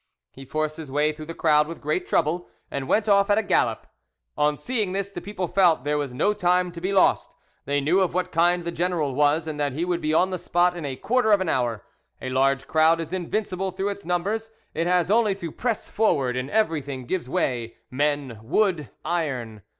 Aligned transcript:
He 0.31 0.45
forced 0.45 0.77
his 0.77 0.89
way 0.91 1.13
through 1.13 1.27
the 1.27 1.35
crowd 1.35 1.67
with 1.67 1.79
great 1.79 2.07
trouble, 2.07 2.47
and 2.71 2.87
went 2.87 3.07
off 3.07 3.29
at 3.29 3.37
a 3.37 3.43
gallop. 3.43 3.85
On 4.35 4.57
seeing 4.57 4.93
this, 4.93 5.11
the 5.11 5.21
people 5.21 5.47
felt 5.47 5.83
there 5.83 5.99
was 5.99 6.11
no 6.11 6.33
time 6.33 6.71
to 6.71 6.81
be 6.81 6.91
lost; 6.91 7.29
they 7.65 7.79
knew 7.81 7.99
of 7.99 8.11
what 8.11 8.31
kind 8.31 8.65
the 8.65 8.71
general 8.71 9.13
was, 9.13 9.45
and 9.45 9.59
that 9.59 9.73
he 9.73 9.85
would 9.85 10.01
be 10.01 10.11
on 10.11 10.31
the 10.31 10.39
spot 10.39 10.75
in 10.75 10.85
a 10.85 10.95
quarter 10.95 11.31
of 11.31 11.39
an 11.39 11.49
hour. 11.49 11.85
A 12.19 12.29
large 12.31 12.65
crowd 12.65 12.99
is 12.99 13.13
invincible 13.13 13.69
through 13.69 13.89
its 13.89 14.03
numbers; 14.03 14.49
it 14.73 14.87
has 14.87 15.11
only 15.11 15.35
to 15.35 15.51
press 15.51 15.87
forward, 15.87 16.35
and 16.35 16.49
everything 16.49 17.05
gives 17.05 17.29
way, 17.29 17.75
men, 17.91 18.39
wood, 18.41 18.89
iron. 19.05 19.61